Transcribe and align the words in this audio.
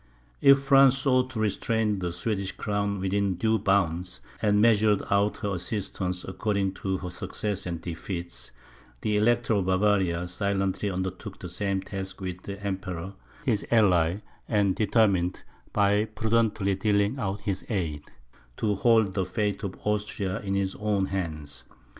If 0.41 0.63
France 0.63 0.97
sought 0.97 1.29
to 1.29 1.39
restrain 1.39 1.99
the 1.99 2.11
Swedish 2.11 2.53
crown 2.53 2.99
within 2.99 3.35
due 3.35 3.59
bounds, 3.59 4.19
and 4.41 4.59
measured 4.59 5.03
out 5.11 5.37
her 5.45 5.53
assistance 5.53 6.23
according 6.23 6.73
to 6.81 6.97
her 6.97 7.11
successes 7.11 7.67
and 7.67 7.79
defeats, 7.81 8.49
the 9.01 9.15
Elector 9.15 9.53
of 9.53 9.65
Bavaria 9.67 10.27
silently 10.27 10.89
undertook 10.89 11.37
the 11.37 11.49
same 11.49 11.83
task 11.83 12.19
with 12.19 12.41
the 12.41 12.59
Emperor 12.65 13.13
his 13.45 13.63
ally, 13.69 14.21
and 14.49 14.75
determined, 14.75 15.43
by 15.71 16.05
prudently 16.05 16.73
dealing 16.73 17.19
out 17.19 17.41
his 17.41 17.63
aid, 17.69 18.01
to 18.57 18.73
hold 18.73 19.13
the 19.13 19.23
fate 19.23 19.61
of 19.63 19.75
Austria 19.85 20.39
in 20.39 20.55
his 20.55 20.73
own 20.79 21.05
hands. 21.05 21.63